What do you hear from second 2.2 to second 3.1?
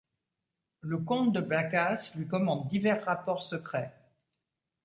commande divers